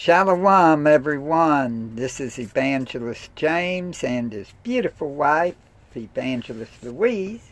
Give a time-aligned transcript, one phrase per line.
[0.00, 1.96] Shalom, everyone.
[1.96, 5.56] This is Evangelist James and his beautiful wife,
[5.96, 7.50] Evangelist Louise.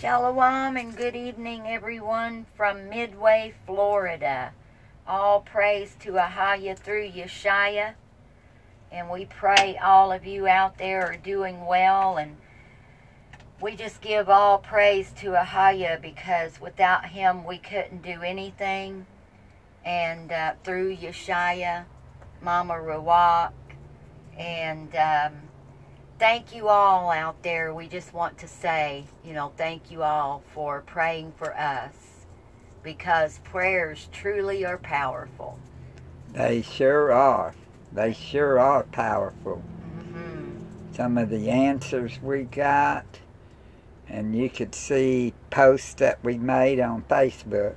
[0.00, 4.54] Shalom and good evening, everyone from Midway, Florida.
[5.06, 7.92] All praise to Ahaya through Yeshaya.
[8.90, 12.16] And we pray all of you out there are doing well.
[12.16, 12.38] And
[13.60, 19.04] we just give all praise to Ahaya because without him we couldn't do anything
[19.84, 21.84] and uh, through Yeshaya,
[22.40, 23.52] Mama Rawak,
[24.38, 25.32] and um,
[26.18, 27.74] thank you all out there.
[27.74, 31.94] We just want to say, you know, thank you all for praying for us
[32.82, 35.58] because prayers truly are powerful.
[36.32, 37.54] They sure are.
[37.92, 39.62] They sure are powerful.
[39.98, 40.94] Mm-hmm.
[40.94, 43.04] Some of the answers we got,
[44.08, 47.74] and you could see posts that we made on Facebook.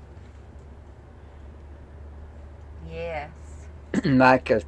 [2.95, 3.29] Yes.
[4.05, 4.61] like a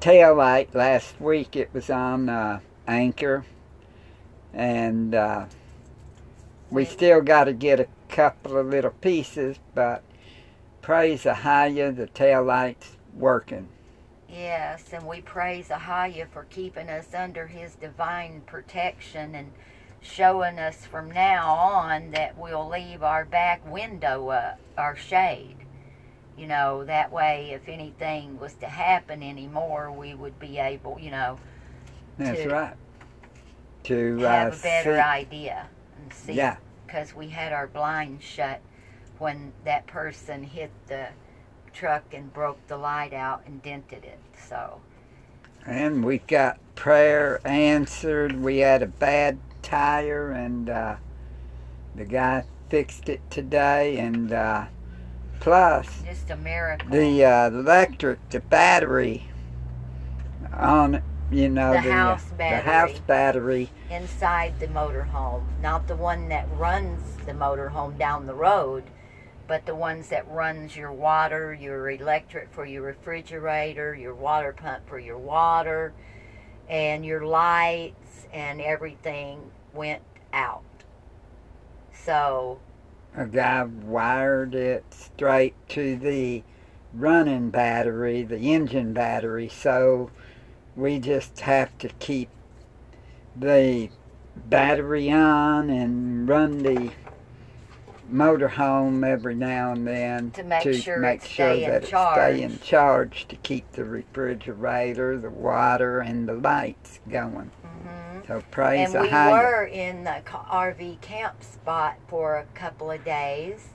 [0.00, 3.44] tail light last week, it was on uh, Anchor,
[4.54, 5.44] and uh,
[6.70, 10.02] we still got to get a couple of little pieces, but
[10.80, 13.68] praise Ahaya, the tail light's working.
[14.26, 19.52] Yes, and we praise Ahaya for keeping us under his divine protection and
[20.00, 25.65] showing us from now on that we'll leave our back window up, our shade.
[26.36, 31.10] You know, that way if anything was to happen anymore, we would be able, you
[31.10, 31.38] know,
[32.18, 32.74] That's To right.
[33.84, 35.66] To have uh, a better see- idea
[36.02, 36.32] and see.
[36.34, 38.60] Yeah, Because we had our blinds shut
[39.18, 41.08] when that person hit the
[41.72, 44.18] truck and broke the light out and dented it.
[44.48, 44.80] So,
[45.64, 48.40] and we got prayer answered.
[48.42, 50.96] We had a bad tire, and uh,
[51.94, 53.96] the guy fixed it today.
[53.98, 54.66] And uh,
[55.40, 56.88] plus, just a miracle.
[56.90, 59.28] the uh, electric, the battery
[60.52, 62.72] on, you know, The the, house the battery.
[62.72, 63.70] house battery.
[63.90, 68.84] inside the motorhome, not the one that runs the motorhome down the road,
[69.46, 74.88] but the ones that runs your water, your electric for your refrigerator, your water pump
[74.88, 75.92] for your water,
[76.68, 79.40] and your lights and everything
[79.72, 80.02] went
[80.32, 80.62] out.
[81.92, 82.58] So,
[83.16, 86.42] A guy wired it straight to the
[86.92, 89.48] running battery, the engine battery.
[89.48, 90.10] So
[90.76, 92.28] we just have to keep
[93.34, 93.88] the
[94.36, 96.92] battery on and run the
[98.12, 102.14] motorhome every now and then To make sure make it sure that it charge.
[102.14, 107.50] stay in charge to keep the refrigerator, the water, and the lights going.
[107.64, 108.26] mhm.
[108.26, 113.68] So praise and we were in the RV camp spot for a couple of days,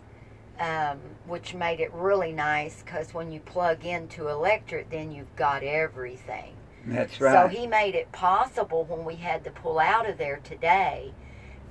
[0.60, 5.64] um, which made it really nice because when you plug into electric, then you've got
[5.64, 6.56] everything.
[6.86, 7.34] That's right.
[7.34, 11.14] So he made it possible when we had to pull out of there today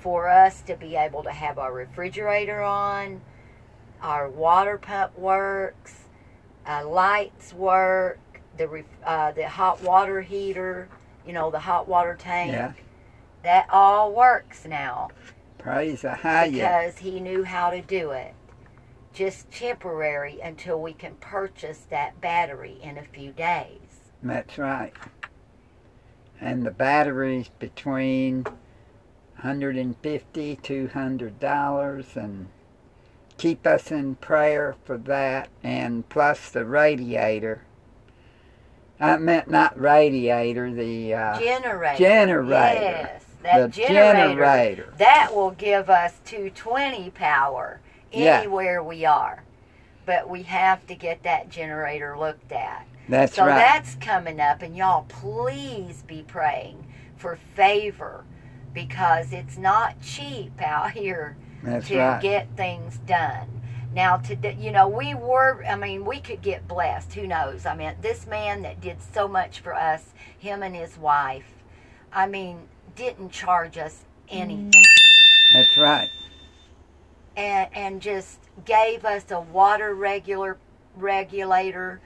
[0.01, 3.21] for us to be able to have our refrigerator on,
[4.03, 5.95] our water pump works,
[6.67, 8.19] uh, lights work,
[8.57, 10.89] the ref- uh, the hot water heater,
[11.27, 12.53] you know, the hot water tank.
[12.53, 12.73] Yeah.
[13.43, 15.09] That all works now
[15.61, 16.51] praise Ahaya.
[16.51, 18.35] because he knew how to do it.
[19.13, 24.13] Just temporary until we can purchase that battery in a few days.
[24.23, 24.93] That's right.
[26.41, 28.47] And the batteries between
[29.43, 32.49] 150 200 dollars and
[33.39, 37.63] keep us in prayer for that and plus the radiator.
[39.01, 41.97] I meant not radiator, the uh, generator.
[41.97, 42.81] generator.
[42.83, 44.29] Yes, that the generator.
[44.29, 44.95] generator.
[44.99, 47.81] That will give us 220 power
[48.13, 48.41] Yeah.
[48.41, 49.43] anywhere we are.
[50.05, 52.87] But we have to get that generator looked at.
[53.09, 53.55] That's so right.
[53.55, 56.87] that's coming up, and y'all please be praying
[57.17, 58.25] for favor
[58.73, 62.23] because it's not cheap out here That's to right.
[62.23, 63.61] get things done.
[63.93, 67.13] Now, today, you know, we were, I mean, we could get blessed.
[67.15, 67.67] Who knows?
[67.67, 71.53] I mean, this man that did so much for us, him and his wife,
[72.13, 74.85] I mean, didn't charge us anything.
[75.53, 76.09] That's right.
[77.37, 80.59] And, and just gave us a water regular
[80.95, 82.01] regulator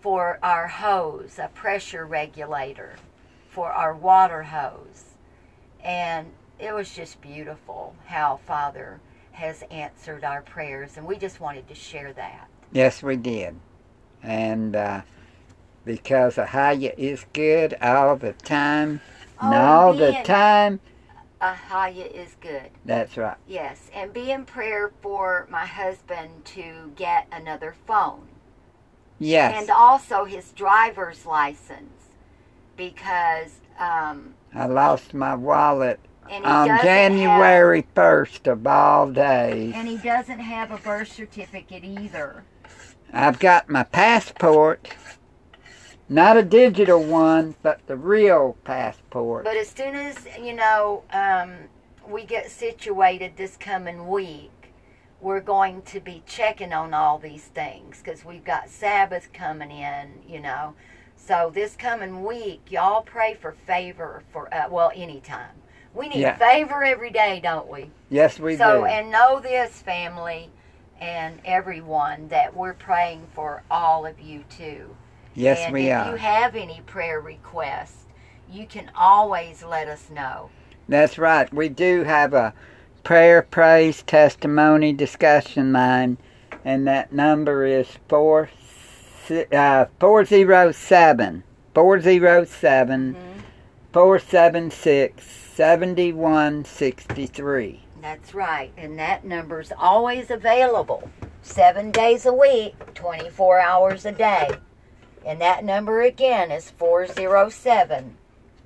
[0.00, 2.96] for our hose, a pressure regulator
[3.48, 5.11] for our water hose.
[5.82, 9.00] And it was just beautiful how Father
[9.32, 12.48] has answered our prayers, and we just wanted to share that.
[12.72, 13.56] Yes, we did.
[14.22, 15.02] And uh,
[15.84, 19.00] because Ahaya is good all the time,
[19.40, 20.80] and Oh, all the time,
[21.40, 22.70] Ahaya is good.
[22.84, 23.36] that's right.
[23.48, 28.28] Yes, and be in prayer for my husband to get another phone.
[29.18, 29.54] Yes.
[29.60, 32.08] and also his driver's license
[32.76, 39.72] because um, I lost my wallet on January 1st of all days.
[39.74, 42.44] and he doesn't have a birth certificate either.
[43.12, 44.88] I've got my passport.
[46.08, 49.44] Not a digital one, but the real passport.
[49.44, 51.54] But as soon as you know um,
[52.06, 54.50] we get situated this coming week,
[55.20, 60.22] we're going to be checking on all these things because we've got Sabbath coming in.
[60.28, 60.74] You know,
[61.26, 65.50] so this coming week, y'all pray for favor for uh, well anytime.
[65.94, 66.36] We need Yeah.
[66.36, 67.90] favor every day, don't we?
[68.08, 68.64] yes, we so do.
[68.80, 70.50] So and know this family
[71.00, 74.96] and everyone that we're praying for all of you too.
[75.34, 76.06] yes, and we if are.
[76.06, 78.06] If you have any prayer requests,
[78.50, 80.50] you can always let us know.
[80.88, 81.52] That's right.
[81.52, 82.52] We do have a
[83.04, 86.18] prayer, praise, testimony discussion line,
[86.64, 88.61] and that number is four si-
[89.30, 91.42] uh, four zero seven
[91.74, 93.16] four zero seven
[93.92, 97.84] four seven six seventy one sixty three.
[98.00, 98.72] That's right.
[98.76, 101.08] And that number's always available.
[101.42, 104.50] Seven days a week, 24 hours a day.
[105.24, 108.16] And that number again is 407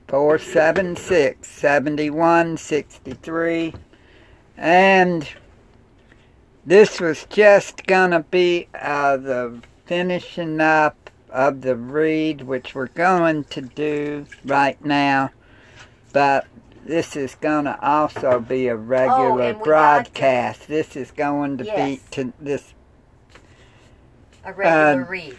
[0.08, 3.74] Four seven six seventy one sixty three,
[4.56, 5.28] and
[6.64, 13.44] this was just gonna be uh, the finishing up of the read, which we're going
[13.44, 15.30] to do right now,
[16.12, 16.46] but
[16.84, 20.68] this is gonna also be a regular Oh, we got broadcast.
[20.68, 21.76] This is going to Yes.
[21.76, 22.74] be to this
[24.44, 25.36] a regular Uh, read.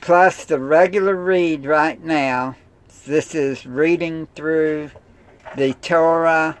[0.00, 2.56] plus the regular read right now.
[3.06, 4.90] This is reading through
[5.56, 6.56] the Torah,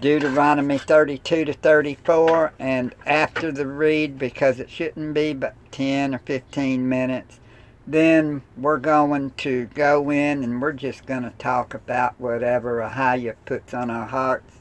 [0.00, 6.18] Deuteronomy 32 to 34, and after the read, because it shouldn't be but 10 or
[6.18, 7.40] 15 minutes,
[7.86, 13.36] then we're going to go in and we're just going to talk about whatever Ahaya
[13.46, 14.56] puts on our hearts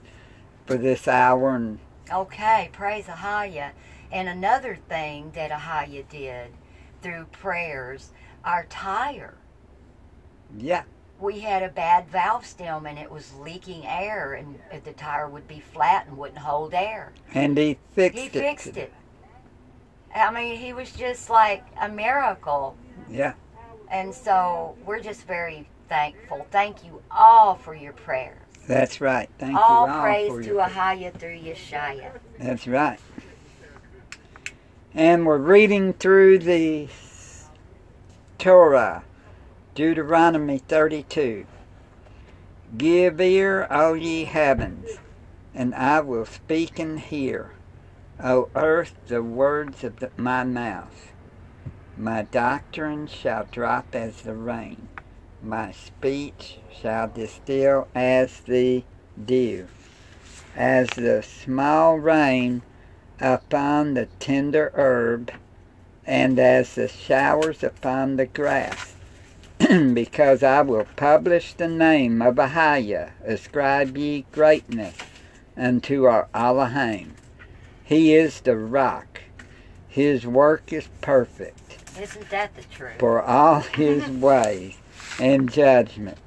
[0.65, 1.55] for this hour.
[1.55, 1.79] And
[2.11, 3.71] Okay, praise Ahaya.
[4.11, 6.51] And another thing that Ahaya did
[7.01, 9.35] through prayers, our tire.
[10.57, 10.83] yeah,
[11.19, 15.47] We had a bad valve stem and it was leaking air, and the tire would
[15.47, 17.13] be flat and wouldn't hold air.
[17.33, 18.33] and he fixed He it.
[18.33, 18.94] He fixed it.
[20.13, 22.75] I mean, he was just like a miracle.
[23.09, 23.33] Yeah,
[23.89, 26.47] And so we're just very thankful.
[26.51, 28.39] Thank you all for your prayers.
[28.67, 29.29] that's right.
[29.38, 32.12] Thank all you all praise for to your Ahaya through Yeshaya.
[32.39, 33.00] That's right.
[34.94, 36.88] And we're reading through the
[38.39, 39.03] Torah,
[39.75, 41.45] Deuteronomy 32.
[42.77, 45.00] Give ear, O ye heavens,
[45.54, 47.51] and I will speak and hear,
[48.24, 51.12] O earth, the words of the, my mouth.
[51.98, 54.88] My doctrine shall drop as the rain,
[55.44, 58.86] my speech shall distill as the
[59.25, 59.68] dew,
[60.56, 62.62] as the small rain
[63.19, 65.31] upon the tender herb,
[66.06, 68.94] and as the showers upon the grass.
[69.93, 74.95] because I will publish the name of Ahiah, ascribe ye greatness
[75.57, 77.15] unto our Elohim.
[77.83, 79.21] He is the rock,
[79.87, 82.99] his work is perfect, Isn't that the truth?
[82.99, 84.77] for all his ways
[85.19, 86.17] and judgment.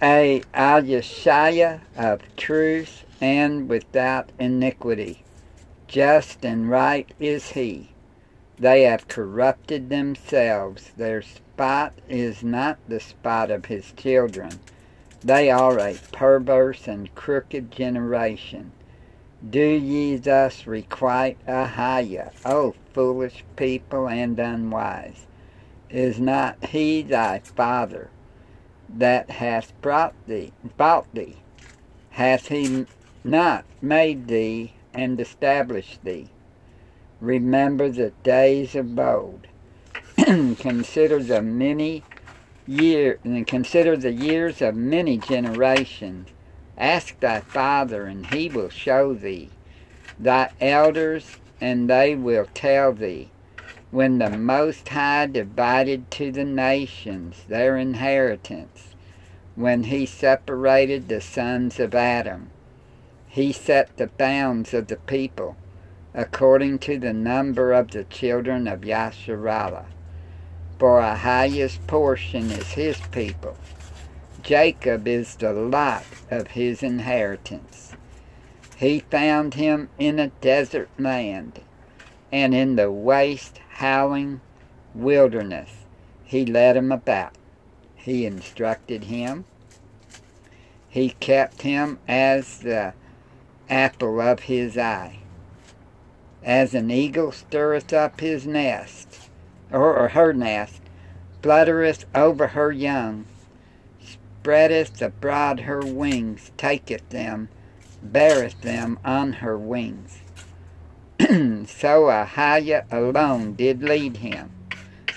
[0.00, 5.24] A Al Yeshaya of truth and without iniquity.
[5.88, 7.90] Just and right is he.
[8.58, 10.92] They have corrupted themselves.
[10.96, 11.22] Their
[11.58, 14.60] spot is not the spot of his children.
[15.24, 18.70] They are a perverse and crooked generation.
[19.50, 25.26] Do ye thus requite Ahiah, O foolish people and unwise?
[25.90, 28.10] Is not he thy father
[28.88, 31.38] that hath brought thee, bought thee?
[32.10, 32.86] Hath he
[33.24, 36.28] not made thee and established thee?
[37.20, 39.48] Remember the days of old.
[40.28, 42.04] Consider the many
[42.66, 46.28] year and consider the years of many generations.
[46.76, 49.48] Ask thy father, and he will show thee,
[50.18, 53.30] thy elders, and they will tell thee.
[53.90, 58.94] When the Most High divided to the nations their inheritance,
[59.54, 62.50] when he separated the sons of Adam,
[63.28, 65.56] he set the bounds of the people
[66.12, 69.86] according to the number of the children of Yasharallah.
[70.78, 73.56] For a highest portion is his people.
[74.42, 77.94] Jacob is the lot of his inheritance.
[78.76, 81.60] He found him in a desert land,
[82.30, 84.40] and in the waste howling
[84.94, 85.70] wilderness
[86.22, 87.32] he led him about.
[87.96, 89.46] He instructed him.
[90.88, 92.94] He kept him as the
[93.68, 95.18] apple of his eye.
[96.44, 99.27] As an eagle stirreth up his nest,
[99.72, 100.80] or, or her nest,
[101.42, 103.26] fluttereth over her young,
[104.00, 107.48] spreadeth abroad her wings, taketh them,
[108.02, 110.20] beareth them on her wings.
[111.20, 114.50] so Ahiah alone did lead him,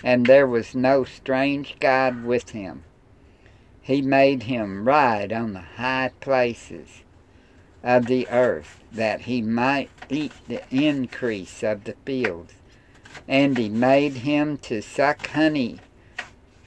[0.04, 2.84] and there was no strange God with him.
[3.82, 7.04] He made him ride on the high places
[7.84, 12.54] of the earth, that he might eat the increase of the fields.
[13.28, 15.80] And he made him to suck honey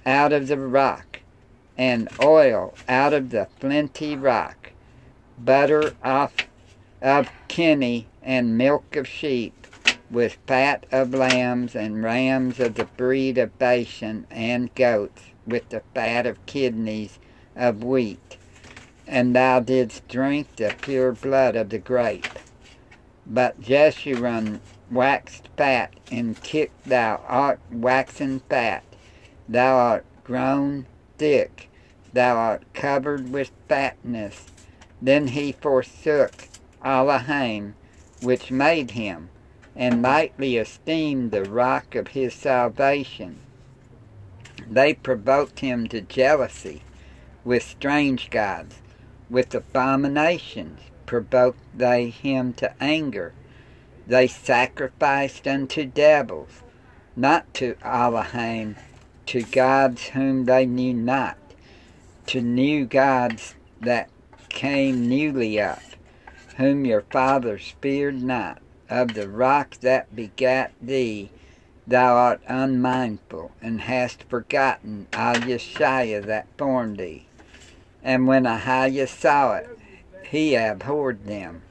[0.07, 1.21] out of the rock,
[1.77, 4.73] and oil out of the flinty rock,
[5.39, 6.35] butter off
[7.01, 9.67] of kine and milk of sheep,
[10.11, 15.83] with fat of lambs and rams of the breed of Bashan, and goats, with the
[15.95, 17.19] fat of kidneys
[17.57, 18.37] of wheat.
[19.07, 22.27] And thou didst drink the pure blood of the grape.
[23.27, 24.61] But Jeshurun
[24.91, 28.85] waxed fat, and kicked thou art waxen fat.
[29.49, 30.87] Thou art grown
[31.19, 31.69] thick,
[32.13, 34.47] thou art covered with fatness.
[35.01, 36.49] Then he forsook
[36.85, 37.75] Elohim,
[38.23, 39.31] which made him,
[39.77, 43.39] and lightly esteemed the rock of his salvation.
[44.69, 46.83] They provoked him to jealousy
[47.45, 48.77] with strange gods,
[49.29, 53.33] with abominations provoked they him to anger.
[54.07, 56.63] They sacrificed unto devils,
[57.17, 58.77] not to Elohim,
[59.27, 61.39] to gods whom they knew not,
[62.27, 64.11] to new gods that
[64.49, 65.83] came newly up,
[66.57, 68.61] whom your fathers feared not.
[68.91, 71.31] Of the rock that begat thee,
[71.87, 77.27] thou art unmindful, and hast forgotten Yeshua that formed thee.
[78.03, 79.79] And when Ahiah saw it,
[80.23, 81.63] he abhorred them,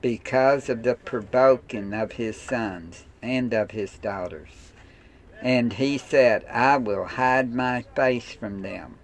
[0.00, 4.72] because of the provoking of his sons and of his daughters.
[5.42, 8.98] And he said, I will hide my face from them.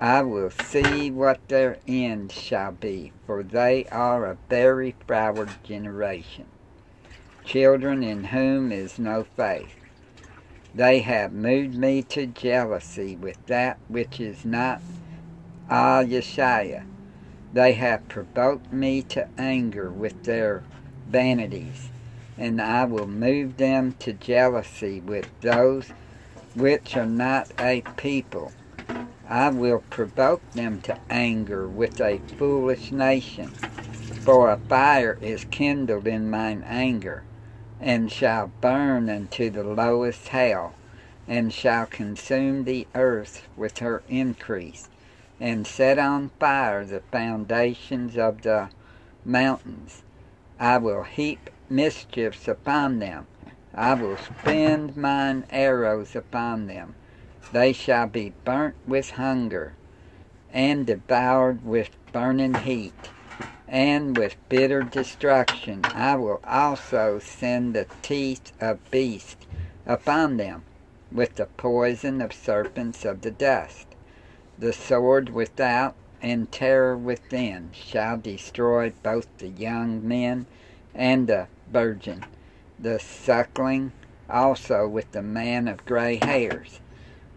[0.00, 6.46] I will see what their end shall be, for they are a very froward generation,
[7.44, 9.76] children in whom is no faith.
[10.74, 14.80] They have moved me to jealousy with that which is not
[15.68, 16.84] Al Yeshua.
[17.52, 20.66] They have provoked me to anger with their
[21.06, 21.90] vanities,
[22.36, 25.92] and I will move them to jealousy with those
[26.54, 28.54] which are not a people
[29.28, 33.56] I will provoke them to anger with a foolish nation.
[34.24, 37.26] For a fire is kindled in mine anger,
[37.80, 40.78] and shall burn unto the lowest hell,
[41.26, 44.89] and shall consume the earth with her increase,
[45.40, 48.68] and set on fire the foundations of the
[49.24, 50.02] mountains.
[50.58, 53.26] I will heap mischiefs upon them.
[53.74, 56.94] I will spend mine arrows upon them
[57.52, 59.74] they shall be burnt with hunger,
[60.52, 63.10] and devoured with burning heat,
[63.66, 65.84] and with bitter destruction.
[65.84, 69.46] I will also send the teeth of beasts
[69.86, 70.62] upon them,
[71.10, 73.89] with the poison of serpents of the dust.
[74.60, 80.48] The sword without and terror within shall destroy both the young men
[80.94, 82.26] and the virgin,
[82.78, 83.94] the suckling
[84.28, 86.82] also with the man of gray hairs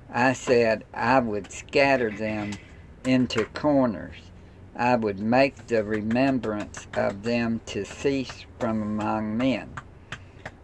[0.10, 2.60] I said I would scatter them
[3.06, 4.34] into corners.
[4.76, 9.80] I would make the remembrance of them to cease from among men.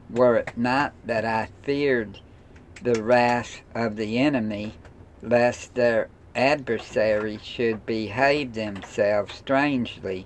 [0.09, 2.19] Were it not that I feared
[2.81, 4.81] the wrath of the enemy,
[5.21, 10.25] lest their adversaries should behave themselves strangely,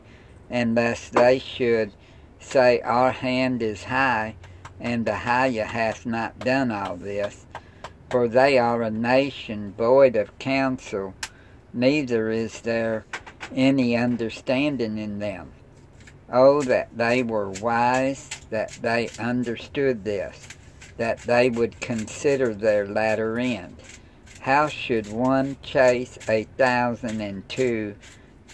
[0.49, 1.91] and lest they should
[2.39, 4.35] say, Our hand is high,
[4.79, 7.47] and the Ahiah hath not done all this,
[8.09, 11.15] for they are a nation void of counsel,
[11.73, 13.05] neither is there
[13.55, 15.51] any understanding in them.
[16.31, 20.47] Oh, that they were wise, that they understood this,
[20.97, 23.77] that they would consider their latter end.
[24.43, 27.95] How should one chase a thousand and two,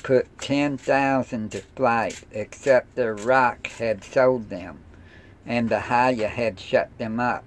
[0.04, 4.82] put ten thousand to flight, except their rock had sold them,
[5.48, 7.44] and the Ahiah had shut them up?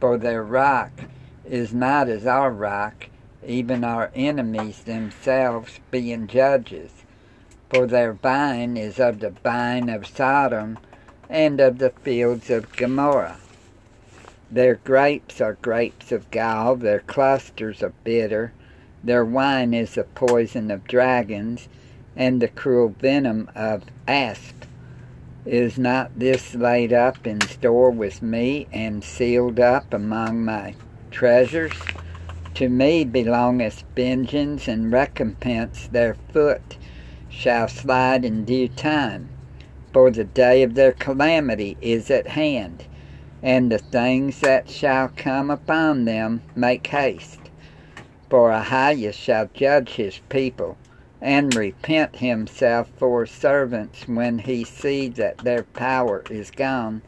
[0.00, 1.02] For their rock
[1.44, 3.06] is not as our rock,
[3.46, 6.90] even our enemies themselves being judges.
[7.70, 10.76] For their vine is of the vine of Sodom
[11.30, 13.38] and of the fields of Gomorrah.
[14.54, 18.52] Their grapes are grapes of gall, their clusters are bitter,
[19.02, 21.68] their wine is the poison of dragons,
[22.14, 24.66] and the cruel venom of asp.
[25.44, 30.76] Is not this laid up in store with me and sealed up among my
[31.10, 31.74] treasures?
[32.54, 36.76] To me belongeth vengeance and recompense, their foot
[37.28, 39.30] shall slide in due time,
[39.92, 42.84] for the day of their calamity is at hand
[43.44, 47.38] and the things that shall come upon them make haste.
[48.30, 50.78] For Ahiah shall judge his people,
[51.20, 57.02] and repent himself for servants when he sees that their power is gone,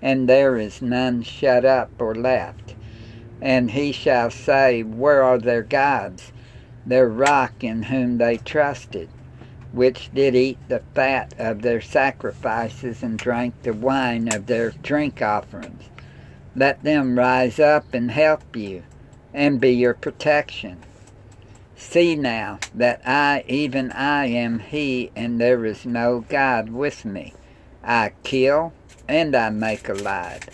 [0.00, 2.74] and there is none shut up or left.
[3.42, 6.32] And he shall say, Where are their gods,
[6.86, 9.10] their rock in whom they trusted?
[9.72, 15.20] Which did eat the fat of their sacrifices and drank the wine of their drink
[15.22, 15.84] offerings.
[16.54, 18.82] Let them rise up and help you
[19.32, 20.78] and be your protection.
[21.74, 27.32] See now that I, even I, am He, and there is no God with me.
[27.82, 28.72] I kill
[29.08, 30.48] and I make alive.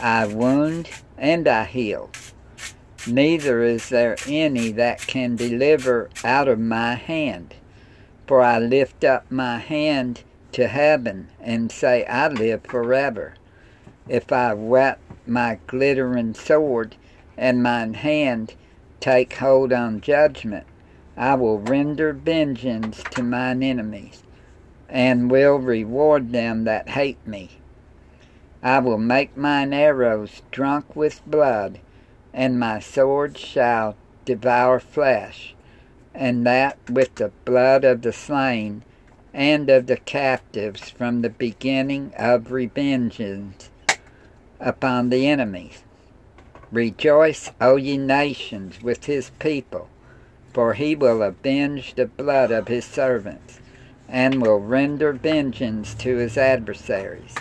[0.00, 0.88] I wound
[1.18, 2.10] and I heal.
[3.06, 7.54] Neither is there any that can deliver out of my hand.
[8.32, 10.22] For I lift up my hand
[10.52, 13.34] to heaven and say, I live forever.
[14.08, 16.96] If I whet my glittering sword
[17.36, 18.54] and mine hand
[19.00, 20.66] take hold on judgment,
[21.14, 24.22] I will render vengeance to mine enemies,
[24.88, 27.58] and will reward them that hate me.
[28.62, 31.80] I will make mine arrows drunk with blood,
[32.32, 35.54] and my sword shall devour flesh
[36.14, 38.82] and that with the blood of the slain
[39.34, 43.70] and of the captives from the beginning of revenges
[44.60, 45.82] upon the enemies.
[46.70, 49.88] Rejoice, O ye nations, with his people,
[50.52, 53.60] for he will avenge the blood of his servants,
[54.08, 57.34] and will render vengeance to his adversaries,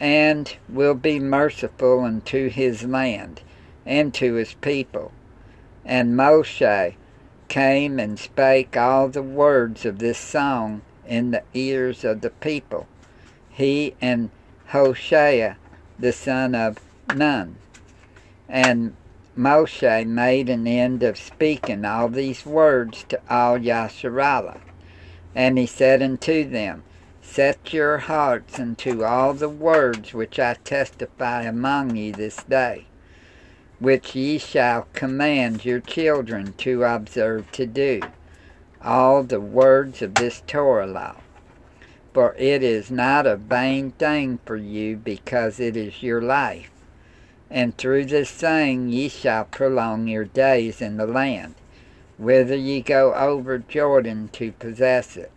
[0.00, 3.42] and will be merciful unto his land
[3.86, 5.12] and to his people.
[5.84, 6.94] And Moshe
[7.54, 12.84] came and spake all the words of this song in the ears of the people,
[13.48, 14.28] he and
[14.70, 15.54] Hoshea
[15.96, 16.78] the son of
[17.14, 17.54] Nun.
[18.48, 18.96] And
[19.38, 24.58] Moshe made an end of speaking all these words to all Yasharallah.
[25.32, 26.82] And he said unto them,
[27.22, 32.86] Set your hearts unto all the words which I testify among you this day
[33.80, 38.00] which ye shall command your children to observe to do,
[38.82, 41.16] all the words of this Torah law.
[42.12, 46.70] For it is not a vain thing for you, because it is your life.
[47.50, 51.54] And through this saying ye shall prolong your days in the land,
[52.16, 55.32] whither ye go over Jordan to possess it.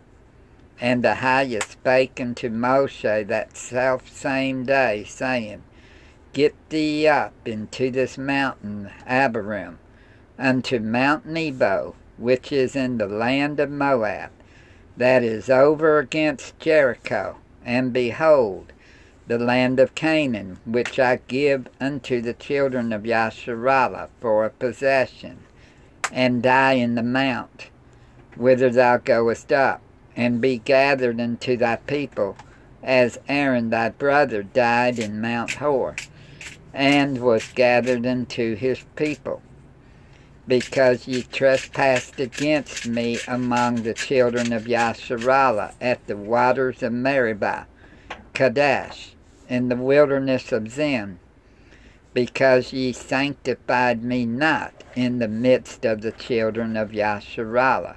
[0.80, 5.62] And Ahiah spake unto Moshe that self same day, saying,
[6.34, 9.78] Get thee up into this mountain Abarim,
[10.38, 14.30] unto Mount Nebo, which is in the land of Moab,
[14.96, 18.72] that is over against Jericho, and behold,
[19.26, 25.38] the land of Canaan, which I give unto the children of Yasharallah for a possession,
[26.12, 27.68] and die in the mount,
[28.36, 29.80] whither thou goest up,
[30.14, 32.36] and be gathered unto thy people,
[32.80, 35.96] as Aaron thy brother died in Mount Hor
[36.74, 39.42] and was gathered unto his people.
[40.46, 47.66] Because ye trespassed against me among the children of Yasharallah at the waters of Meribah,
[48.32, 49.14] Kadesh,
[49.48, 51.18] in the wilderness of Zin,
[52.14, 57.96] because ye sanctified me not in the midst of the children of Yasharallah.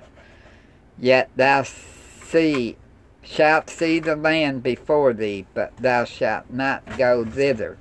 [0.99, 2.77] Yet thou see,
[3.23, 7.77] shalt see the land before thee, but thou shalt not go thither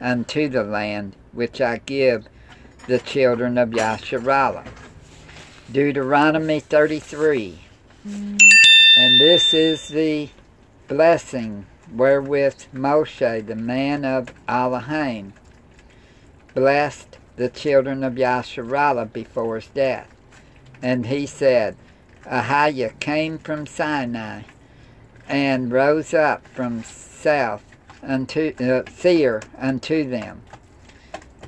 [0.00, 2.28] unto the land which I give
[2.86, 4.66] the children of Yasharallah.
[5.70, 7.58] Deuteronomy 33.
[8.04, 10.30] And this is the
[10.88, 15.34] blessing wherewith Moshe, the man of Elohim,
[16.54, 20.12] blessed the children of Yasharallah before his death.
[20.82, 21.76] And he said,
[22.24, 24.42] Ahiah came from Sinai
[25.28, 27.67] and rose up from south
[28.02, 30.42] unto uh, Seir unto them.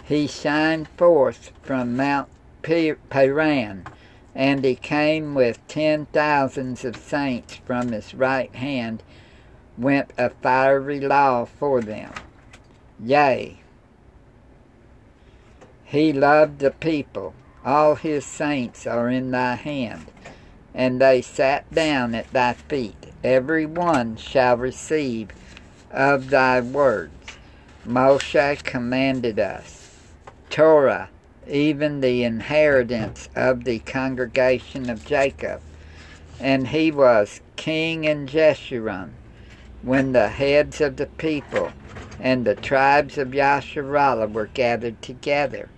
[0.04, 2.28] He shined forth from Mount
[2.62, 3.86] Paran,
[4.34, 9.02] and he came with ten thousands of saints from his right hand,
[9.78, 12.12] went a fiery law for them.
[13.02, 13.60] Yea,
[15.90, 17.34] He loved the people.
[17.64, 20.06] All his saints are in thy hand.
[20.72, 23.08] And they sat down at thy feet.
[23.24, 25.30] Every one shall receive
[25.90, 27.12] of thy words.
[27.87, 29.96] Moshe commanded us.
[30.50, 31.09] Torah,
[31.48, 35.61] even the inheritance of the congregation of Jacob.
[36.38, 39.11] And he was king in Jeshurun
[39.83, 41.72] when the heads of the people
[42.18, 45.68] and the tribes of Yasharallah were gathered together.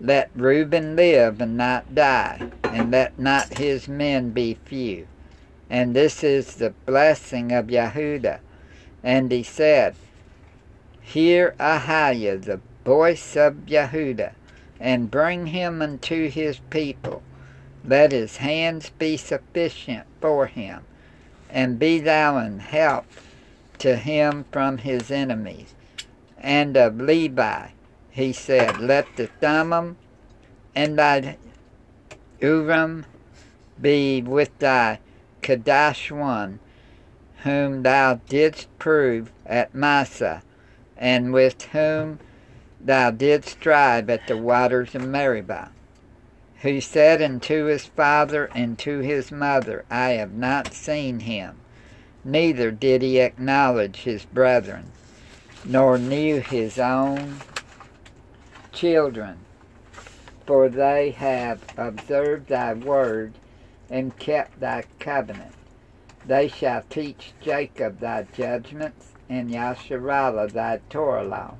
[0.00, 5.06] Let Reuben live and not die, and let not his men be few.
[5.70, 8.40] And this is the blessing of Yehuda.
[9.06, 9.94] And he said,
[11.00, 14.32] Hear Ahiah, the voice of Yehuda,
[14.80, 17.22] and bring him unto his people.
[17.84, 20.82] Let his hands be sufficient for him,
[21.48, 23.06] and be thou an help
[23.78, 25.76] to him from his enemies.
[26.36, 27.68] And of Levi
[28.10, 29.98] he said, Let the Thummim
[30.74, 31.36] and thy
[32.40, 33.06] Urim
[33.80, 34.98] be with thy
[35.42, 36.58] Kadash one,
[37.46, 40.42] whom thou didst prove at Massah,
[40.96, 42.18] and with whom
[42.80, 45.70] thou didst strive at the waters of Meribah.
[46.62, 51.60] Who said unto his father and to his mother, I have not seen him
[52.26, 54.90] neither did he acknowledge his brethren,
[55.64, 57.36] nor knew his own
[58.72, 59.38] children,
[60.44, 63.32] for they have observed thy word
[63.88, 65.55] and kept thy covenant.
[66.26, 71.54] They shall teach Jacob thy judgments, and Yasharallah thy Torah law.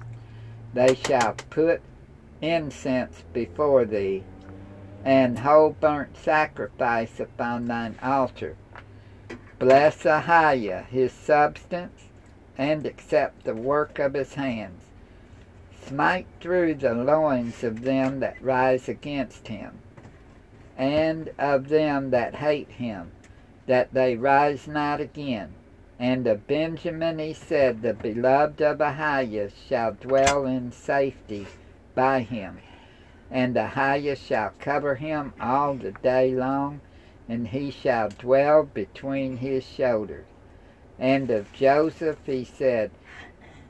[0.74, 1.83] They shall put
[2.42, 4.24] incense before thee,
[5.05, 8.57] and whole burnt sacrifice upon thine altar
[9.59, 12.09] Bless Ahiah, his substance,
[12.59, 14.83] and accept the work of his hands.
[15.87, 19.79] Smite through the loins of them that rise against him,
[20.76, 23.12] and of them that hate him,
[23.66, 25.52] that they rise not again.
[25.98, 31.46] And of Benjamin he said, The beloved of Ahiah shall dwell in safety
[31.94, 32.59] by him,
[33.31, 36.81] and Ahiah shall cover him all the day long,
[37.29, 40.26] and he shall dwell between his shoulders.
[40.98, 42.90] And of Joseph he said,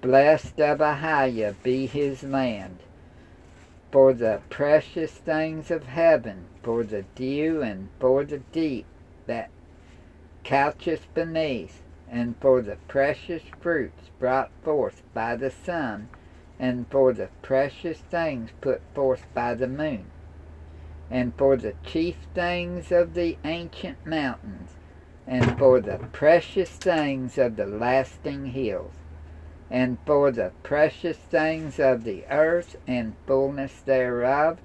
[0.01, 2.79] Blessed of Ahiah be his land,
[3.91, 8.87] for the precious things of heaven, for the dew and for the deep
[9.27, 9.51] that
[10.47, 16.09] coucheth beneath, and for the precious fruits brought forth by the sun,
[16.57, 20.07] and for the precious things put forth by the moon
[21.11, 24.71] and for the chief things of the ancient mountains,
[25.27, 28.95] and for the precious things of the lasting hills,
[29.71, 34.59] and for the precious things of the earth and fullness thereof,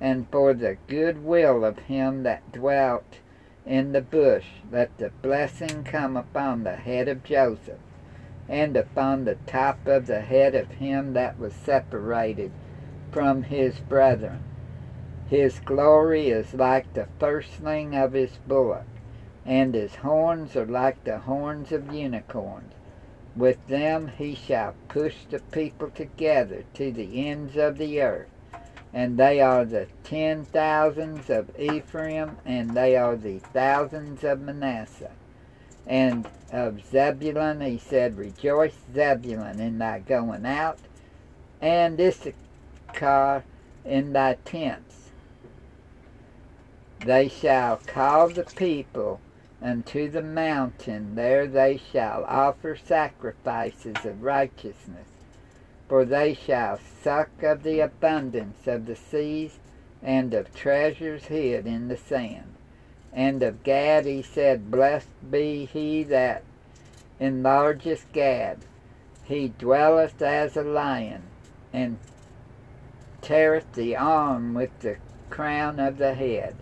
[0.00, 3.18] and for the good will of him that dwelt
[3.66, 7.80] in the bush, let the blessing come upon the head of Joseph,
[8.48, 12.52] and upon the top of the head of him that was separated
[13.10, 14.42] from his brethren
[15.26, 18.84] his glory is like the firstling of his bullock,
[19.46, 22.74] and his horns are like the horns of unicorns.
[23.34, 28.28] With them he shall push the people together to the ends of the earth.
[28.94, 35.10] And they are the ten thousands of Ephraim, and they are the thousands of Manasseh.
[35.86, 40.78] And of Zebulun he said, Rejoice, Zebulun, in thy going out,
[41.60, 43.44] and Issachar
[43.84, 44.94] in thy tents
[47.04, 49.20] they shall call the people
[49.60, 55.06] unto the mountain, there they shall offer sacrifices of righteousness.
[55.88, 59.58] For they shall suck of the abundance of the seas,
[60.02, 62.54] and of treasures hid in the sand.
[63.12, 66.42] And of Gad he said, Blessed be he that
[67.20, 68.58] enlargeth Gad.
[69.24, 71.22] He dwelleth as a lion,
[71.72, 71.98] and
[73.20, 74.96] teareth the arm with the
[75.30, 76.56] crown of the head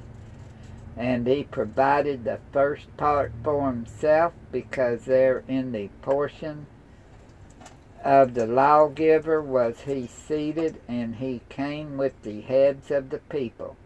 [0.96, 6.66] and he provided the first part for himself because there in the portion
[8.02, 13.76] of the lawgiver was he seated and he came with the heads of the people.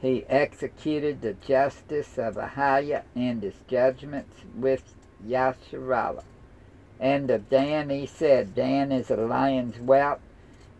[0.00, 4.94] He executed the justice of Ahiah and his judgments with
[5.26, 6.24] Yasharallah.
[7.00, 10.20] And of Dan he said, Dan is a lion's whelp,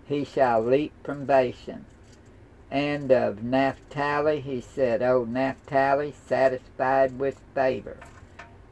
[0.07, 1.87] he shall leap from Bashan.
[2.71, 7.99] And of Naphtali he said, O Naphtali, satisfied with favor,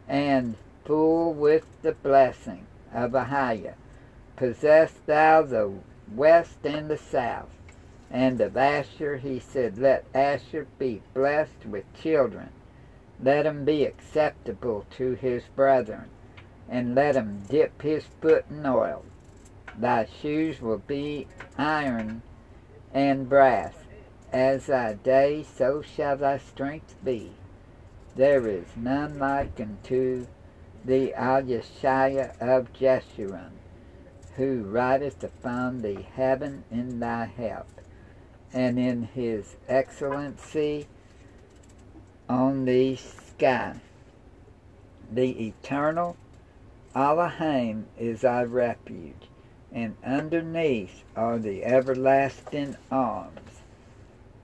[0.06, 3.74] and full with the blessing of Ahiah,
[4.36, 5.72] possess thou the
[6.14, 7.50] west and the south.
[8.10, 12.50] And of Asher he said, Let Asher be blessed with children.
[13.22, 16.10] Let him be acceptable to his brethren,
[16.68, 19.04] and let him dip his foot in oil.
[19.78, 22.22] Thy shoes will be iron
[22.92, 23.74] and brass.
[24.32, 27.32] As thy day, so shall thy strength be.
[28.16, 30.26] There is none like unto
[30.84, 33.52] thee, Yeshua of Jeshurun,
[34.36, 37.80] who rideth upon the heaven in thy help,
[38.52, 40.86] and in his excellency
[42.28, 43.80] on the sky.
[45.10, 46.16] The eternal
[46.94, 49.28] Elohim is thy refuge,
[49.72, 53.62] and underneath are the everlasting arms.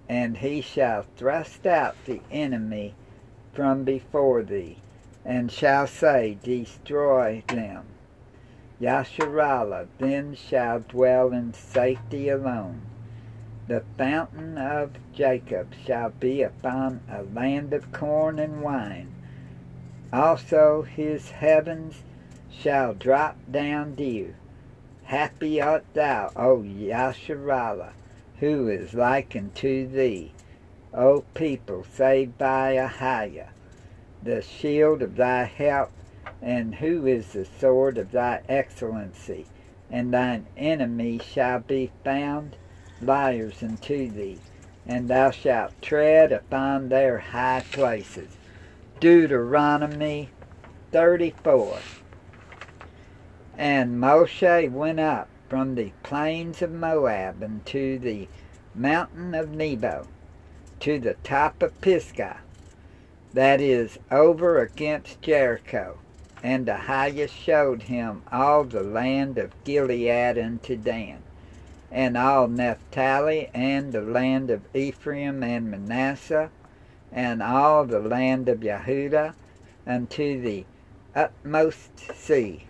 [0.08, 2.94] And he shall thrust out the enemy
[3.52, 4.78] from before thee,
[5.24, 7.84] and shall say, Destroy them.
[8.80, 12.82] Yasharallah then shall dwell in safety alone.
[13.66, 19.12] The fountain of Jacob shall be upon a land of corn and wine.
[20.12, 22.02] Also his heavens
[22.50, 24.34] shall drop down dew.
[25.04, 27.92] Happy art thou, O Yasharallah,
[28.40, 30.32] who is like unto thee,
[30.94, 33.48] O people saved by Ahiah,
[34.22, 35.90] the shield of thy help,
[36.42, 39.46] and who is the sword of thy excellency,
[39.90, 42.56] and thine enemy shall be found
[43.00, 44.38] liars unto thee,
[44.86, 48.36] and thou shalt tread upon their high places.
[49.00, 50.30] Deuteronomy
[50.92, 51.78] 34.
[53.56, 58.28] And Moshe went up from the plains of Moab unto the
[58.74, 60.06] mountain of Nebo,
[60.80, 62.38] to the top of Pisgah,
[63.38, 65.96] that is over against Jericho.
[66.42, 71.22] And Ahiah showed him all the land of Gilead unto Dan
[71.88, 76.50] and all Naphtali, and the land of Ephraim and Manasseh,
[77.12, 79.34] and all the land of Yehudah,
[79.86, 80.64] unto the
[81.14, 82.64] utmost sea,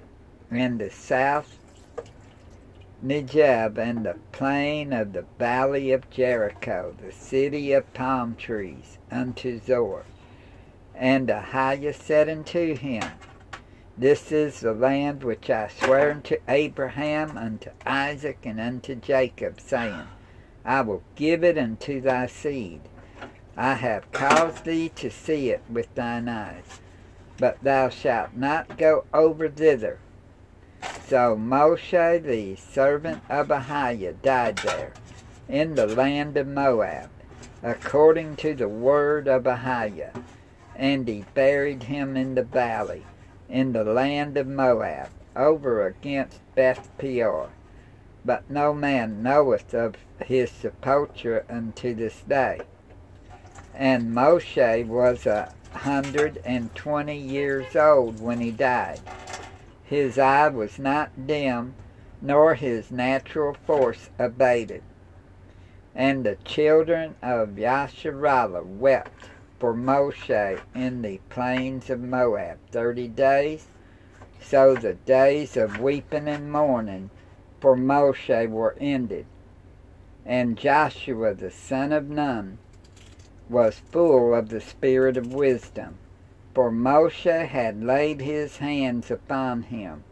[0.50, 1.56] and the south
[3.02, 9.58] Negeb, and the plain of the valley of Jericho, the city of palm trees, unto
[9.60, 10.04] Zoar.
[10.98, 13.04] And Ahiah said unto him,
[13.96, 20.06] this is the land which I swear unto Abraham, unto Isaac, and unto Jacob, saying,
[20.64, 22.80] I will give it unto thy seed.
[23.56, 26.80] I have caused thee to see it with thine eyes,
[27.38, 29.98] but thou shalt not go over thither.
[31.08, 34.92] So Moshe, the servant of Ahiah, died there,
[35.48, 37.10] in the land of Moab,
[37.64, 40.12] according to the word of Ahiah,
[40.78, 43.04] and he buried him in the valley
[43.48, 47.50] in the land of Moab, over against Beth Peor.
[48.24, 52.60] But no man knoweth of his sepulture unto this day.
[53.74, 59.00] And Moshe was a hundred and twenty years old when he died.
[59.84, 61.74] His eye was not dim,
[62.20, 64.82] nor his natural force abated.
[65.94, 73.66] And the children of Yasharallah wept for Moshe in the plains of Moab thirty days.
[74.40, 77.10] So the days of weeping and mourning
[77.60, 79.26] for Moshe were ended.
[80.24, 82.58] And Joshua the son of Nun
[83.48, 85.96] was full of the spirit of wisdom,
[86.54, 90.04] for Moshe had laid his hands upon him,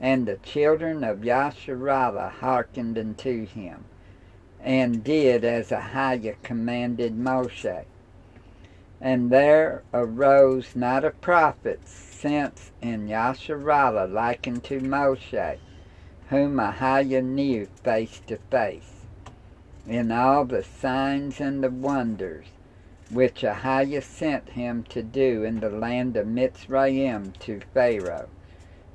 [0.00, 3.84] and the children of Yasharallah hearkened unto him,
[4.60, 7.84] and did as Ahiah commanded Moshe.
[9.04, 15.58] And there arose not a prophet since in Yasharallah like unto Moshe,
[16.28, 19.06] whom Ahiah knew face to face,
[19.88, 22.46] in all the signs and the wonders
[23.10, 28.28] which Ahiah sent him to do in the land of Mitzrayim to Pharaoh,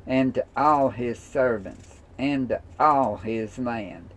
[0.05, 4.13] and to all his servants, and to all his land,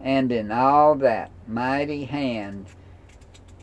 [0.00, 2.66] and in all that mighty hand,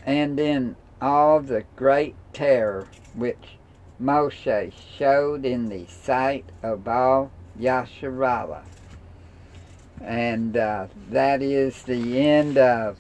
[0.06, 3.58] and in all the great terror which
[4.02, 8.64] Moshe showed in the sight of all Yasharallah.
[10.02, 12.98] And uh, that is the end of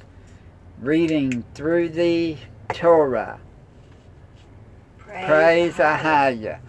[0.80, 2.38] reading through the
[2.70, 3.40] Torah.
[4.98, 6.60] Praise, Praise Ahiah.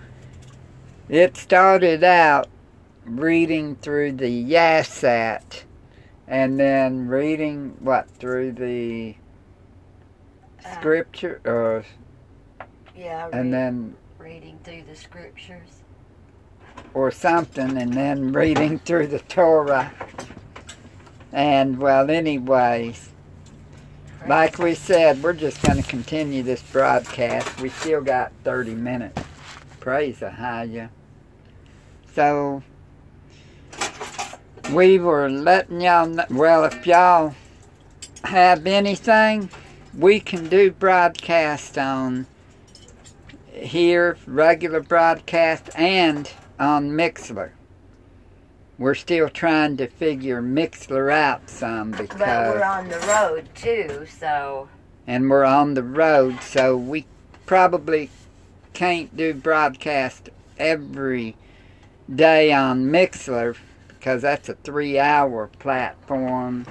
[1.09, 2.49] It started out
[3.07, 5.65] reading through the Yasat
[6.27, 9.15] and then reading what through the
[10.79, 11.85] scripture or
[12.97, 15.83] Yeah, and read- then reading through the scriptures.
[16.95, 19.93] or something and then reading through the Torah.
[21.33, 23.11] And well anyways,
[24.27, 27.61] like we said, we're just going to continue this broadcast.
[27.61, 29.23] We still got 30 minutes.
[29.81, 30.91] Praise the higher.
[32.15, 32.63] So,
[34.73, 37.35] we were letting y'all know, well, if y'all
[38.25, 39.49] have anything,
[39.99, 42.27] we can do broadcast on
[43.53, 47.51] here, regular broadcast, and on Mixlr.
[48.79, 52.17] We're still trying to figure Mixlr out some because.
[52.17, 54.69] But we're on the road too, so.
[55.09, 57.05] And we're on the road, so we
[57.45, 58.11] probably
[58.75, 61.35] can't do broadcast every
[62.15, 63.57] day on Mixlr
[63.89, 66.67] because that's a three hour platform.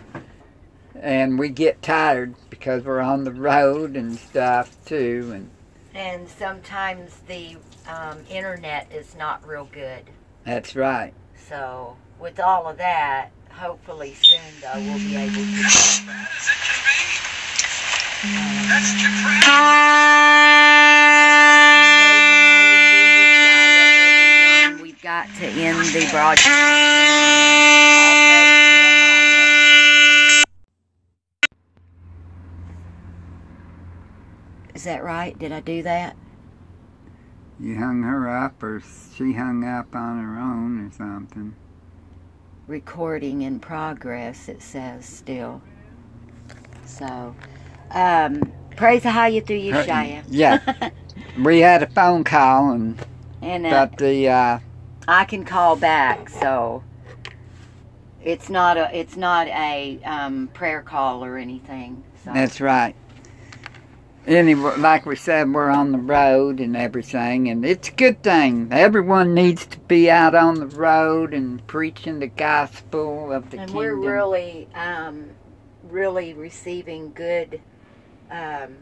[0.99, 5.31] And we get tired because we're on the road and stuff too.
[5.33, 5.49] And,
[5.93, 7.57] and sometimes the
[7.87, 10.03] um, internet is not real good.
[10.45, 11.13] That's right.
[11.47, 15.63] So, with all of that, hopefully soon, though, we'll be able to.
[18.23, 18.97] That's
[24.81, 26.77] We've got to end the broadcast.
[34.73, 35.37] Is that right?
[35.37, 36.15] Did I do that?
[37.59, 38.81] You hung her up, or
[39.15, 41.55] she hung up on her own, or something.
[42.67, 45.61] Recording in progress, it says still.
[46.85, 47.35] So,
[47.91, 48.41] um,
[48.75, 50.23] praise the high you through you, Shia.
[50.27, 50.89] Yeah.
[51.43, 52.97] we had a phone call, and,
[53.41, 54.59] and uh, but the uh,
[55.07, 56.83] I can call back, so
[58.23, 62.03] it's not a it's not a um, prayer call or anything.
[62.23, 62.33] So.
[62.33, 62.95] That's right
[64.27, 68.67] anyway, like we said, we're on the road and everything, and it's a good thing.
[68.71, 73.69] Everyone needs to be out on the road and preaching the gospel of the and
[73.69, 73.75] kingdom.
[73.75, 75.29] we're really, um,
[75.83, 77.61] really receiving good
[78.29, 78.75] um,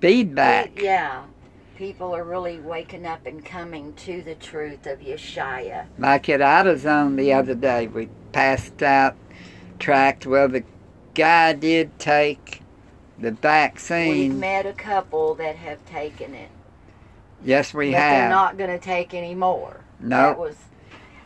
[0.00, 0.74] feedback.
[0.74, 1.24] Good, yeah,
[1.76, 5.86] people are really waking up and coming to the truth of Yeshua.
[5.98, 9.16] Like at AutoZone the other day, we passed out
[9.78, 10.26] tract.
[10.26, 10.64] Well, the
[11.14, 12.62] guy did take
[13.18, 14.30] the vaccine.
[14.30, 16.50] We've met a couple that have taken it.
[17.44, 18.22] Yes, we but have.
[18.22, 19.80] They're not going to take any more.
[20.00, 20.16] No.
[20.16, 20.56] That was.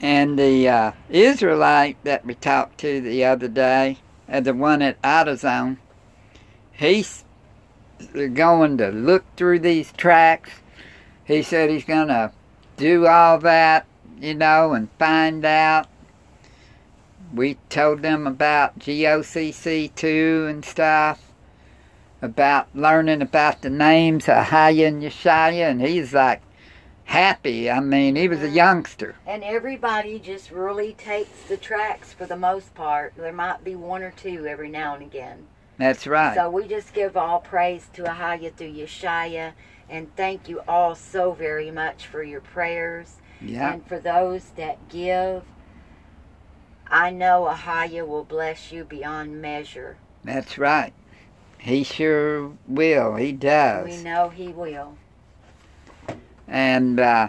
[0.00, 5.00] And the uh, Israelite that we talked to the other day, and the one at
[5.02, 5.76] AutoZone,
[6.72, 7.24] he's
[8.14, 10.50] going to look through these tracks.
[11.24, 12.32] He said he's going to
[12.76, 13.86] do all that,
[14.20, 15.86] you know, and find out.
[17.32, 21.29] We told them about GOCC2 and stuff
[22.22, 26.42] about learning about the names of Haya and Yeshaya, and he's like
[27.10, 27.68] happy.
[27.68, 28.54] I mean, he was a mm-hmm.
[28.54, 29.16] youngster.
[29.26, 33.14] And everybody just really takes the tracks for the most part.
[33.16, 35.46] There might be one or two every now and again.
[35.76, 36.34] That's right.
[36.34, 39.54] So we just give all praise to Ahaya through Yeshaya,
[39.88, 43.16] and thank you all so very much for your prayers.
[43.40, 43.72] Yeah.
[43.72, 45.42] And for those that give,
[46.86, 49.96] I know Ahaya will bless you beyond measure.
[50.22, 50.92] That's right.
[51.60, 53.16] He sure will.
[53.16, 53.86] He does.
[53.86, 54.96] We know he will.
[56.48, 57.28] And uh,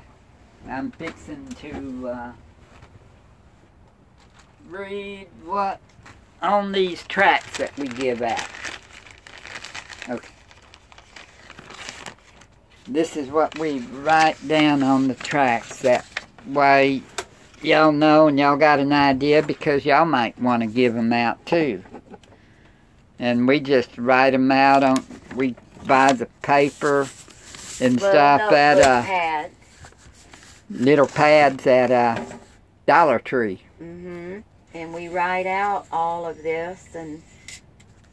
[0.67, 2.31] I'm fixing to uh,
[4.69, 5.81] read what
[6.41, 8.47] on these tracks that we give out.
[10.09, 10.29] Okay.
[12.87, 15.79] This is what we write down on the tracks.
[15.81, 16.05] That
[16.47, 17.03] way
[17.61, 21.45] y'all know and y'all got an idea because y'all might want to give them out
[21.45, 21.83] too
[23.21, 25.05] and we just write them out on.
[25.35, 25.55] We
[25.85, 27.07] buy the paper
[27.79, 29.55] and well, stuff no, at uh, pads.
[30.69, 32.25] little pads at uh,
[32.87, 33.61] Dollar Tree.
[33.81, 34.43] Mhm.
[34.73, 37.21] And we write out all of this and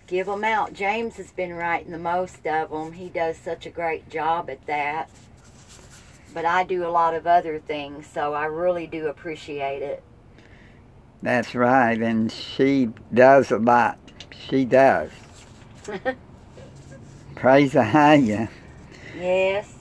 [0.07, 0.75] give them out.
[0.75, 2.92] James has been writing the most of them.
[2.92, 5.09] He does such a great job at that.
[6.35, 10.03] But I do a lot of other things, so I really do appreciate it.
[11.22, 13.99] That's right, and she does a lot.
[14.47, 15.11] She does.
[17.34, 18.49] Praise the higher.
[19.16, 19.74] Yes.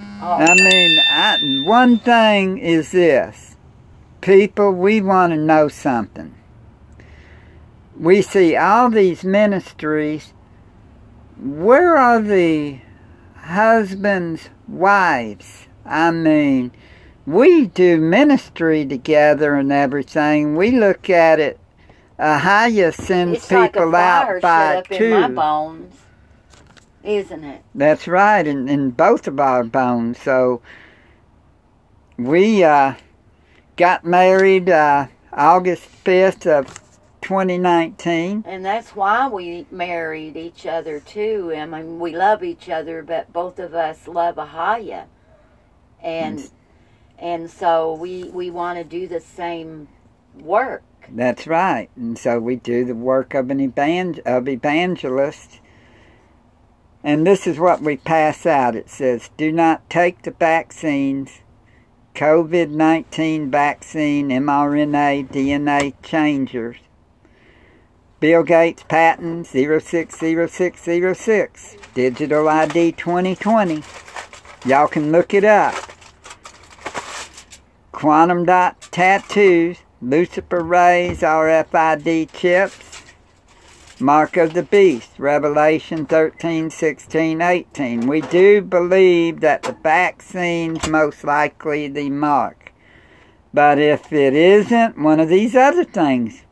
[0.00, 0.32] Oh.
[0.32, 3.56] I mean, I, one thing is this.
[4.20, 6.34] People, we want to know something.
[7.98, 10.32] We see all these ministries.
[11.38, 12.78] Where are the
[13.36, 15.66] husbands' wives?
[15.84, 16.72] I mean,
[17.26, 20.56] we do ministry together and everything.
[20.56, 21.58] We look at it
[22.18, 25.14] Ahaya sends it's people like out by two.
[25.14, 25.94] In my bones,
[27.02, 27.62] isn't it?
[27.74, 30.18] That's right, in, in both of our bones.
[30.20, 30.62] So
[32.16, 32.94] we uh,
[33.76, 36.84] got married uh, August 5th of
[37.22, 38.44] 2019.
[38.46, 41.52] And that's why we married each other too.
[41.56, 45.06] I mean, we love each other, but both of us love Ahaya,
[46.02, 46.48] and
[47.18, 49.88] and so we we want to do the same
[50.38, 50.82] work.
[51.10, 51.88] That's right.
[51.96, 55.60] And so we do the work of an evan- of evangelist.
[57.02, 58.74] And this is what we pass out.
[58.74, 61.42] It says, do not take the vaccines,
[62.14, 66.76] COVID-19 vaccine, mRNA, DNA changers.
[68.20, 73.82] Bill Gates patent 060606, digital ID 2020.
[74.64, 75.74] Y'all can look it up.
[77.92, 83.02] Quantum dot tattoos, Luciferase, RFID chips,
[83.98, 88.06] Mark of the Beast, Revelation 13, 16, 18.
[88.06, 92.72] We do believe that the vaccine's most likely the mark.
[93.54, 96.42] But if it isn't, one of these other things.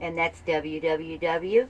[0.00, 1.68] And that's www.ahaya.net.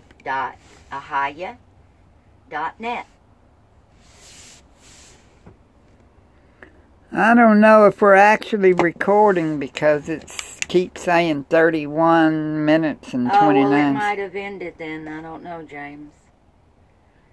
[7.13, 13.37] I don't know if we're actually recording because it's keeps saying 31 minutes and 29.
[13.43, 13.91] Oh, well, 29.
[13.91, 15.09] it might have ended then.
[15.09, 16.13] I don't know, James.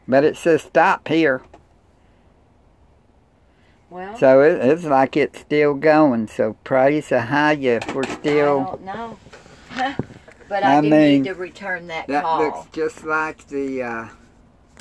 [0.07, 1.41] but it says stop here.
[3.89, 6.27] Well, So it, it's like it's still going.
[6.27, 8.59] So praise Ahaya if we're still.
[8.61, 9.17] I don't know.
[10.49, 12.43] but I, I do mean, need to return that, That call.
[12.43, 13.83] looks just like the.
[13.83, 14.07] Uh,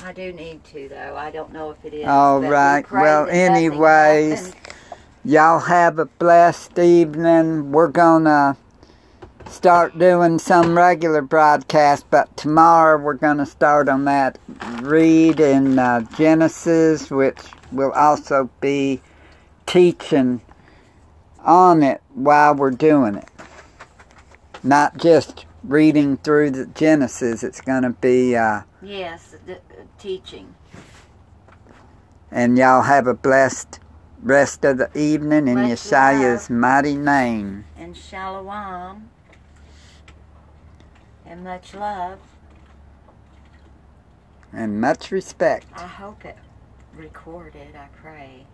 [0.03, 1.15] I do need to, though.
[1.15, 2.05] I don't know if it is.
[2.07, 2.89] All right.
[2.91, 4.53] Well, that nothing anyways.
[5.25, 7.71] Y'all have a blessed evening.
[7.71, 8.57] We're gonna
[9.49, 14.37] start doing some regular broadcasts, but tomorrow we're gonna start on that
[14.81, 17.37] read in uh, Genesis, which
[17.71, 19.01] we'll also be
[19.65, 20.41] teaching
[21.39, 23.29] on it while we're doing it.
[24.61, 27.43] Not just reading through the Genesis.
[27.43, 29.59] It's gonna be, uh, Yes, the, uh,
[29.97, 30.55] teaching.
[32.29, 33.79] and y'all have a blessed
[34.23, 37.65] rest of the evening in Much Yeshua's mighty name.
[37.77, 39.09] And shalom.
[41.25, 42.19] And much love.
[44.53, 45.65] and much respect.
[45.75, 46.37] I hope it
[46.95, 48.45] recorded, I pray.